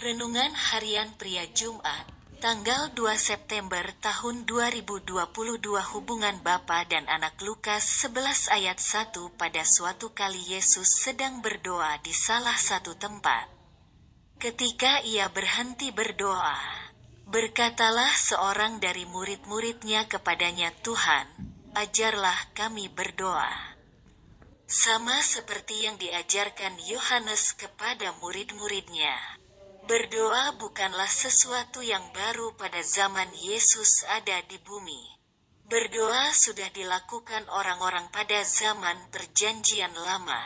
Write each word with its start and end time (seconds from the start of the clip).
Renungan 0.00 0.56
Harian 0.56 1.12
Pria 1.20 1.44
Jumat, 1.52 2.08
tanggal 2.40 2.88
2 2.96 3.20
September 3.20 3.84
tahun 4.00 4.48
2022 4.48 5.12
Hubungan 5.92 6.40
Bapa 6.40 6.88
dan 6.88 7.04
Anak 7.04 7.36
Lukas 7.44 7.84
11 8.08 8.48
ayat 8.48 8.80
1 8.80 9.12
Pada 9.36 9.60
suatu 9.60 10.16
kali 10.16 10.56
Yesus 10.56 10.88
sedang 10.88 11.44
berdoa 11.44 12.00
di 12.00 12.16
salah 12.16 12.56
satu 12.56 12.96
tempat. 12.96 13.44
Ketika 14.40 15.04
ia 15.04 15.28
berhenti 15.28 15.92
berdoa, 15.92 16.88
berkatalah 17.28 18.16
seorang 18.16 18.80
dari 18.80 19.04
murid-muridnya 19.04 20.08
kepadanya 20.08 20.72
Tuhan, 20.80 21.28
ajarlah 21.76 22.56
kami 22.56 22.88
berdoa. 22.88 23.52
Sama 24.64 25.20
seperti 25.20 25.84
yang 25.84 26.00
diajarkan 26.00 26.80
Yohanes 26.88 27.52
kepada 27.52 28.16
murid-muridnya. 28.24 29.40
Berdoa 29.90 30.54
bukanlah 30.54 31.10
sesuatu 31.10 31.82
yang 31.82 32.14
baru 32.14 32.54
pada 32.54 32.78
zaman 32.78 33.26
Yesus 33.34 34.06
ada 34.06 34.38
di 34.46 34.54
bumi. 34.62 35.02
Berdoa 35.66 36.30
sudah 36.30 36.70
dilakukan 36.70 37.50
orang-orang 37.50 38.06
pada 38.14 38.38
zaman 38.46 38.94
Perjanjian 39.10 39.90
Lama. 39.98 40.38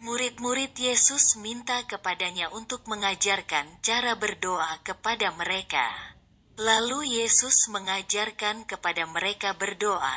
Murid-murid 0.00 0.72
Yesus 0.72 1.36
minta 1.36 1.84
kepadanya 1.84 2.48
untuk 2.56 2.88
mengajarkan 2.88 3.84
cara 3.84 4.16
berdoa 4.16 4.80
kepada 4.80 5.36
mereka. 5.36 5.92
Lalu 6.56 7.20
Yesus 7.20 7.68
mengajarkan 7.68 8.64
kepada 8.64 9.04
mereka 9.04 9.52
berdoa, 9.52 10.16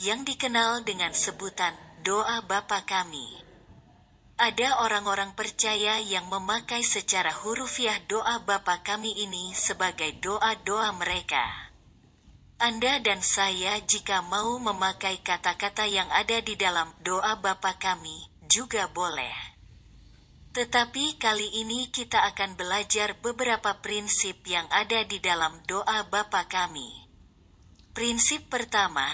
yang 0.00 0.24
dikenal 0.24 0.88
dengan 0.88 1.12
sebutan 1.12 1.76
doa 2.00 2.40
Bapa 2.48 2.80
Kami. 2.88 3.49
Ada 4.40 4.80
orang-orang 4.80 5.36
percaya 5.36 6.00
yang 6.00 6.24
memakai 6.32 6.80
secara 6.80 7.28
hurufiah 7.28 8.00
doa 8.08 8.40
Bapa 8.40 8.80
kami 8.80 9.12
ini 9.20 9.52
sebagai 9.52 10.16
doa-doa 10.16 10.96
mereka. 10.96 11.44
Anda 12.56 13.04
dan 13.04 13.20
saya 13.20 13.76
jika 13.84 14.24
mau 14.24 14.56
memakai 14.56 15.20
kata-kata 15.20 15.84
yang 15.84 16.08
ada 16.08 16.40
di 16.40 16.56
dalam 16.56 16.88
doa 17.04 17.36
Bapa 17.36 17.76
kami, 17.76 18.16
juga 18.48 18.88
boleh. 18.88 19.36
Tetapi 20.56 21.20
kali 21.20 21.60
ini 21.60 21.92
kita 21.92 22.24
akan 22.32 22.56
belajar 22.56 23.20
beberapa 23.20 23.76
prinsip 23.84 24.40
yang 24.48 24.64
ada 24.72 25.04
di 25.04 25.20
dalam 25.20 25.60
doa 25.68 26.08
Bapa 26.08 26.48
kami. 26.48 26.88
Prinsip 27.92 28.48
pertama, 28.48 29.04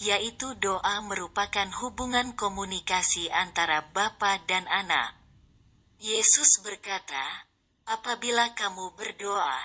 yaitu 0.00 0.56
doa 0.56 1.04
merupakan 1.04 1.68
hubungan 1.84 2.32
komunikasi 2.32 3.28
antara 3.28 3.84
bapa 3.92 4.40
dan 4.48 4.64
anak. 4.72 5.12
Yesus 6.00 6.64
berkata, 6.64 7.44
"Apabila 7.84 8.56
kamu 8.56 8.96
berdoa, 8.96 9.60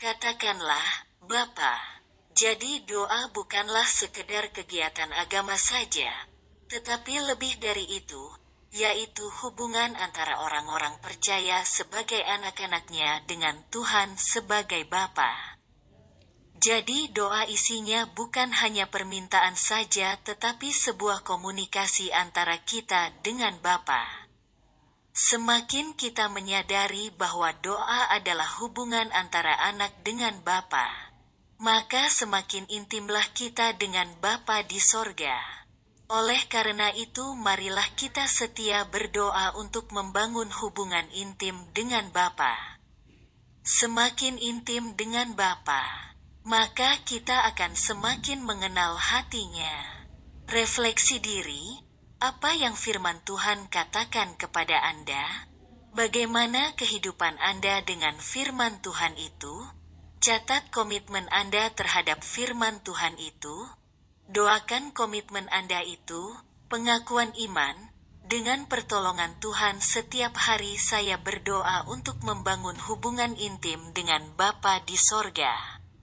katakanlah, 0.00 1.04
Bapa." 1.20 2.00
Jadi 2.32 2.88
doa 2.88 3.28
bukanlah 3.36 3.84
sekedar 3.84 4.48
kegiatan 4.56 5.12
agama 5.12 5.60
saja, 5.60 6.08
tetapi 6.72 7.20
lebih 7.20 7.60
dari 7.60 7.84
itu, 8.00 8.22
yaitu 8.72 9.28
hubungan 9.44 9.92
antara 10.00 10.40
orang-orang 10.40 10.96
percaya 11.04 11.60
sebagai 11.68 12.22
anak-anaknya 12.24 13.28
dengan 13.28 13.60
Tuhan 13.68 14.16
sebagai 14.16 14.88
Bapa. 14.88 15.59
Jadi 16.60 17.08
doa 17.16 17.48
isinya 17.48 18.04
bukan 18.12 18.52
hanya 18.52 18.84
permintaan 18.92 19.56
saja 19.56 20.20
tetapi 20.20 20.68
sebuah 20.68 21.24
komunikasi 21.24 22.12
antara 22.12 22.60
kita 22.60 23.16
dengan 23.24 23.56
Bapa. 23.64 24.28
Semakin 25.16 25.96
kita 25.96 26.28
menyadari 26.28 27.08
bahwa 27.16 27.56
doa 27.64 28.12
adalah 28.12 28.60
hubungan 28.60 29.08
antara 29.16 29.56
anak 29.72 30.04
dengan 30.04 30.36
Bapa, 30.44 30.84
maka 31.56 32.12
semakin 32.12 32.68
intimlah 32.68 33.24
kita 33.32 33.72
dengan 33.80 34.12
Bapa 34.20 34.60
di 34.60 34.84
sorga. 34.84 35.40
Oleh 36.12 36.44
karena 36.44 36.92
itu 36.92 37.24
marilah 37.40 37.88
kita 37.96 38.28
setia 38.28 38.84
berdoa 38.84 39.56
untuk 39.56 39.88
membangun 39.96 40.52
hubungan 40.60 41.08
intim 41.16 41.56
dengan 41.72 42.12
Bapa. 42.12 42.52
Semakin 43.64 44.36
intim 44.36 44.92
dengan 44.92 45.32
Bapa, 45.32 46.09
maka 46.50 46.98
kita 47.06 47.46
akan 47.54 47.78
semakin 47.78 48.42
mengenal 48.42 48.98
hatinya. 48.98 50.02
Refleksi 50.50 51.22
diri, 51.22 51.78
apa 52.18 52.58
yang 52.58 52.74
firman 52.74 53.22
Tuhan 53.22 53.70
katakan 53.70 54.34
kepada 54.34 54.82
Anda? 54.82 55.46
Bagaimana 55.94 56.74
kehidupan 56.74 57.38
Anda 57.38 57.86
dengan 57.86 58.18
firman 58.18 58.82
Tuhan 58.82 59.14
itu? 59.14 59.62
Catat 60.18 60.74
komitmen 60.74 61.30
Anda 61.30 61.70
terhadap 61.70 62.26
firman 62.26 62.82
Tuhan 62.82 63.14
itu. 63.22 63.70
Doakan 64.26 64.90
komitmen 64.90 65.46
Anda 65.54 65.86
itu, 65.86 66.34
pengakuan 66.66 67.30
iman, 67.46 67.94
dengan 68.26 68.66
pertolongan 68.66 69.38
Tuhan 69.38 69.78
setiap 69.78 70.34
hari 70.34 70.74
saya 70.82 71.14
berdoa 71.14 71.86
untuk 71.86 72.18
membangun 72.26 72.74
hubungan 72.90 73.38
intim 73.38 73.94
dengan 73.94 74.34
Bapa 74.34 74.82
di 74.82 74.98
sorga. 74.98 75.79